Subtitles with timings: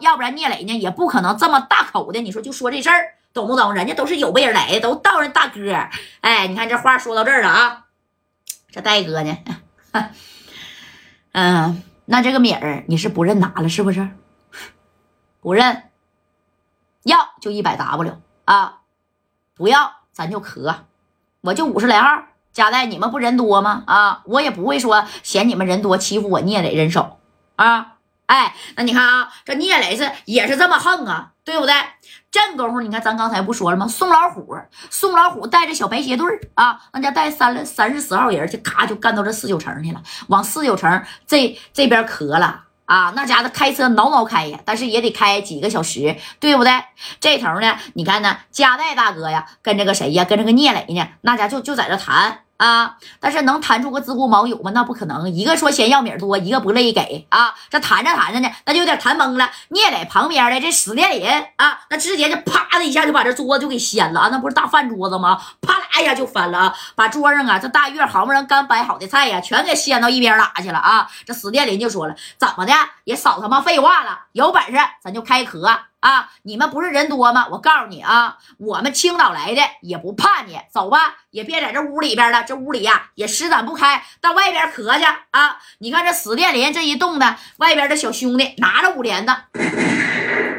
[0.00, 3.72] 要不然聂磊呢也不可能这么大口的，你说就说这事儿，懂不懂？
[3.74, 5.60] 人家都是有备而来的，都道人大哥。
[6.20, 7.86] 哎，你看这话说到这儿了啊，
[8.70, 9.38] 这戴哥呢，
[11.32, 14.08] 嗯，那这个米儿你是不认拿了是不是？
[15.40, 15.84] 不认，
[17.04, 18.80] 要就一百 W 啊，
[19.54, 20.86] 不要咱就磕，
[21.42, 22.24] 我就五十来号。
[22.50, 23.84] 加代，你们不人多吗？
[23.86, 27.20] 啊，我也不会说嫌你们人多欺负我聂磊人少
[27.54, 27.97] 啊。
[28.28, 31.74] 哎，那你看啊，这聂磊是也是这么横啊，对不对？
[32.30, 33.88] 这功夫，你看咱刚才不说了吗？
[33.88, 34.54] 宋老虎，
[34.90, 42.64] 宋老虎带着小白鞋队啊，那家带三了三十四号人，就咔就干到这四九城去了，往四九城这这边磕了。
[42.84, 46.72] 啊，那家伙开车挠挠开呀，但是也得开几个小时，对不对？
[47.20, 52.40] 这头呢，你看呢，加代大哥呀，跟这个谁呀，跟这个聂磊呢，那家就就在这谈。
[52.58, 52.96] 啊！
[53.18, 54.70] 但是能谈出个自顾茅友吗？
[54.74, 55.28] 那不可能。
[55.30, 57.54] 一个说嫌要米多，一个不乐意给啊。
[57.70, 59.48] 这谈着谈着呢，那就有点谈懵了。
[59.68, 61.26] 聂磊旁边的这史殿林
[61.56, 64.28] 啊，那直接就啪的一下就把这桌子就给掀了啊！
[64.30, 65.40] 那不是大饭桌子吗？
[65.60, 66.74] 啪啦一下就翻了！
[66.94, 71.08] 把桌上啊这大月好不容易刚摆好的菜呀，全给掀到一边拉去了啊！
[71.24, 72.72] 这史殿林就说了：“怎么的？
[73.04, 75.68] 也少他妈废话了，有本事咱就开壳。”
[76.00, 76.30] 啊！
[76.44, 77.48] 你们不是人多吗？
[77.50, 82.44] 我告诉你啊，我们青岛来的也不怕你，走吧，也别在这屋里边了。
[82.44, 85.58] 这屋里呀也施展不开，到外边壳去啊！
[85.78, 89.34] 你看这死电林这一动的，外边的小兄弟拿着五连子，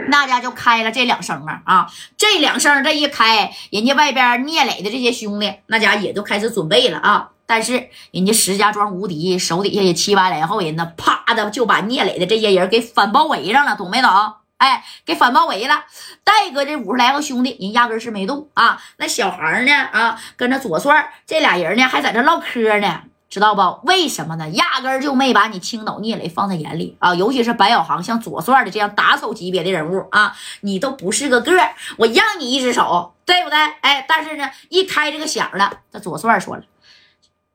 [0.09, 1.91] 那家就开了这两声啊啊！
[2.17, 7.29] 这两声这一开，人家外边聂磊的这些兄弟，那家也都开始准备了啊。
[7.49, 14.11] 但是人家石家庄无敌，手底下也七八来号人呢，啪的就把聂磊的这些人给反包围上了，懂没懂？
[14.57, 15.83] 哎，给反包围了。
[16.23, 18.79] 戴哥这五十来个兄弟，人压根是没动啊。
[18.97, 19.73] 那小孩呢？
[19.73, 23.87] 啊，跟着左帅这俩人呢，还在这唠嗑呢，知道不？
[23.87, 24.47] 为什么呢？
[24.49, 27.15] 压根就没把你青岛聂磊放在眼里啊。
[27.15, 31.51] 尤其是白小航，像左帅的这样打手级别的人物啊，你都不是个个
[31.97, 33.57] 我让你一只手，对不对？
[33.81, 36.63] 哎，但是呢，一开这个响了，这左帅说了，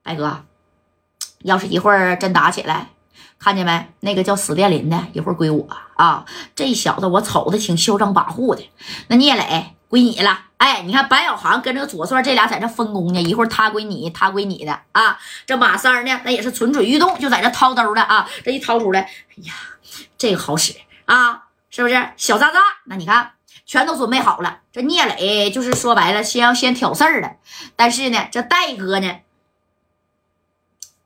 [0.05, 0.45] 白哥，
[1.39, 2.91] 要是一会儿真打起来。
[3.39, 3.89] 看见没？
[4.01, 5.67] 那个叫史殿林的，一会儿归我
[5.97, 6.25] 啊！
[6.55, 8.71] 这小子我瞅着挺嚣张跋扈的。
[9.09, 10.39] 那聂磊归你了。
[10.59, 15.19] 哎，你看白小航跟这个左帅这俩在这分工呢，一会儿他归你，他归你的啊。
[15.47, 18.29] 这马三呢，那也是蠢蠢欲动，就在这掏兜了啊。
[18.45, 19.53] 这一掏出来，哎呀，
[20.17, 20.75] 这个好使
[21.07, 22.11] 啊，是不是？
[22.17, 23.33] 小渣渣，那你看
[23.67, 24.61] 全都准备好了。
[24.73, 27.33] 这聂磊就是说白了，先要先挑事儿了。
[27.77, 29.17] 但是呢，这戴哥呢，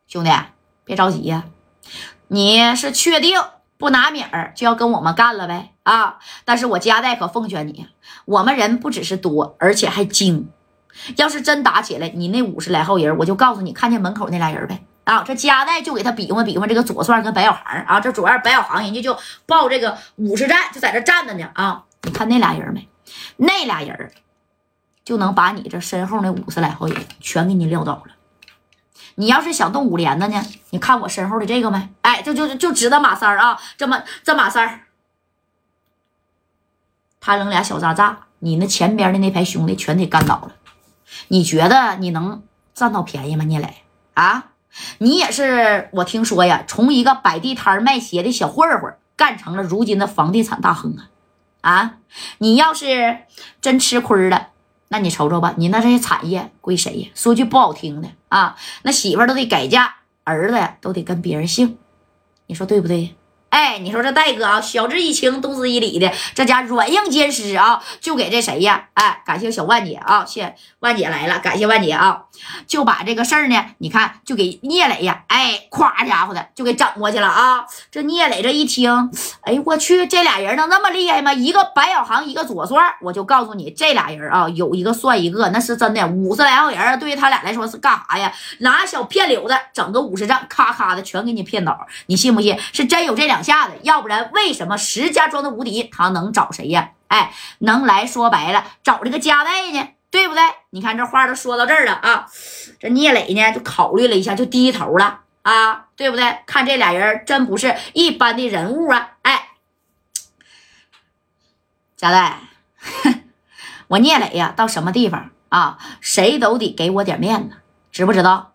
[0.08, 0.30] 兄弟
[0.84, 1.44] 别着急呀。
[2.28, 3.38] 你是确定
[3.76, 5.72] 不拿米儿就要跟我们干了呗？
[5.84, 6.19] 啊！
[6.44, 7.86] 但是我加代可奉劝你，
[8.24, 10.50] 我们人不只是多，而且还精。
[11.16, 14.82] 要是真打起来，你那五十来号人，我就告诉你，看见门口那俩人呗？
[15.04, 15.22] 啊！
[15.22, 21.84] 这加代就给他比划比划，这个左帅跟白小航啊，这左二白小航，人家就报这个五十站，就在这站着呢啊！
[22.02, 22.88] 你看那俩人没？
[23.36, 24.10] 那俩人
[25.04, 28.14] 就能把你这身后那五十来号人全给你撂倒了。
[29.18, 30.40] 你要是想动五连的呢？
[30.70, 31.88] 你看我身后的这个没？
[32.02, 34.80] 哎，就就就知道马三儿啊，这么这马三儿，
[37.18, 40.52] 他扔俩小渣渣，你那前边的那排兄弟全得干倒了。
[41.28, 43.42] 你觉得你能占到便宜吗？
[43.44, 43.82] 聂磊
[44.14, 44.52] 啊，
[44.98, 51.10] 你也是我听说呀，从一个摆地摊卖鞋的小混混干成了如今的房地产大亨啊
[51.60, 51.94] 啊！
[52.38, 53.22] 你要是
[53.60, 54.47] 真吃亏了。
[54.88, 57.09] 那你瞅瞅吧，你那这些产业归谁呀？
[57.15, 61.78] 说句不好听的啊，那媳妇都得改嫁，儿子呀都得跟别人姓，
[62.47, 63.15] 你说对不对？
[63.50, 68.88] 哎，你说这戴哥啊，晓之以情，动之以理的，这家软硬兼施啊，就给这谁呀？
[68.92, 72.25] 哎，感谢小万姐啊，谢万姐来了，感谢万姐啊，
[72.66, 77.64] 就把这个事儿呢，你看就给聂磊呀，哎，夸家伙的就给整过去了啊。
[77.91, 79.10] 这聂磊这一听，
[79.41, 81.32] 哎我去，这俩人能那么厉害吗？
[81.32, 88.31] 一个白小航，一个左帅，我就告诉你，这俩人啊，有一个算一个，那是真的，五十来号人对于他俩来说是干啥呀？
[88.58, 92.54] 拿小骗柳子整个五十战，咔咔的全给你骗倒，你信不信？
[92.75, 93.38] 是真有这两。
[93.38, 96.90] 两下的，要不然为什么石家庄的无敌他能找谁呀？
[97.06, 100.43] 哎，能来说白了找这个加代呢，对不对？
[100.70, 102.26] 你看这话都说到这儿了啊，
[102.81, 106.40] 这聂磊呢就考虑了一下，就低头了啊，对不对？
[106.46, 109.12] 看这俩人真不是一般的人物啊！
[109.23, 109.50] 哎，
[111.96, 112.41] 加代，
[113.87, 117.56] 我聂磊呀，到什么地方啊，谁都得给我点面子，
[117.93, 118.55] 知不知道？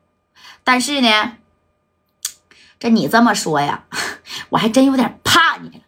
[0.66, 1.38] 但是呢，
[2.78, 3.86] 这你这么说呀？
[4.54, 5.84] 我还真有点怕你了，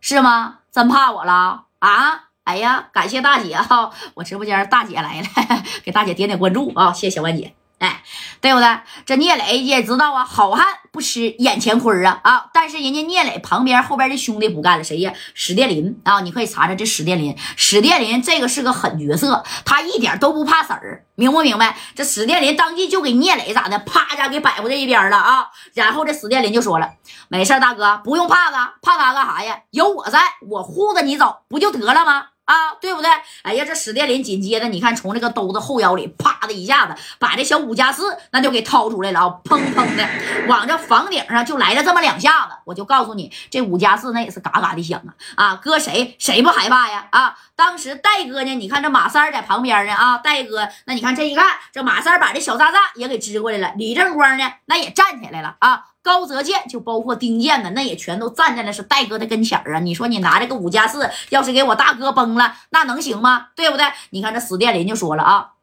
[0.00, 0.60] 是吗？
[0.70, 2.28] 真怕我了啊？
[2.44, 5.28] 哎呀，感谢大姐哈，我直播间大姐来了，
[5.82, 6.92] 给大姐点点关注啊！
[6.92, 7.56] 谢谢小万姐。
[7.78, 8.02] 哎，
[8.40, 8.80] 对不对？
[9.04, 12.46] 这聂磊也知道啊，好汉不吃眼前亏啊啊！
[12.54, 15.12] 但是人家聂磊旁边后边的兄弟不干了，谁呀？
[15.34, 16.20] 史殿林啊！
[16.20, 21.76] 你可以查查这史殿林，史殿林这个是个狠角色，他一点都不怕死儿，明不明白？
[21.94, 25.48] 这史殿林当即就给聂磊咋的，啪一下给摆过这一边了啊！
[25.74, 26.92] 然后这史殿林就说了
[27.28, 29.60] ：“没事大哥，不用怕他，怕他干啥呀？
[29.70, 33.10] 有我在，我护着你走，不就得了吗？”啊，对不对？
[33.42, 40.08] 哎呀，这史殿林紧接着，你看从这个兜子后腰里啪的一下子，把这小五加四那就给掏出来了啊，砰砰的
[40.48, 42.52] 往这房顶上就来了这么两下子。
[42.64, 45.00] 我就告诉你，这五加四那也是嘎嘎的响
[45.36, 45.46] 啊！
[45.46, 47.08] 啊，搁谁谁不害怕呀？
[47.10, 55.84] 啊，当时戴哥呢，你看这马三在旁边呢啊，戴哥那你看这一看，这马三把这小炸弹也给支过来了，李正光呢那也站起来了啊。
[56.06, 59.80] 高泽健就包括丁健呢，那也全都站在了是戴哥的跟前儿啊！
[59.80, 63.48] 你说你拿这个五加四，要是给我大哥崩了，那能行吗？
[63.56, 63.84] 对不对？
[64.10, 65.54] 你看这史殿林就说了啊，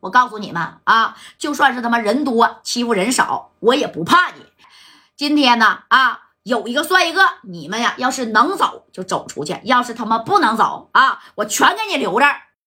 [0.00, 4.46] 我告诉你们啊，就算是他妈人多欺负人少，我也不怕你。
[5.14, 12.26] 今天呢啊，有一个算一个，你们呀，要是能走就走出去，要是他妈不能走啊，我全给你留着。